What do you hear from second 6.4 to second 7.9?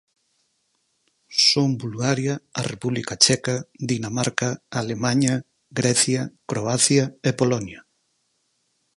Croacia e Polonia.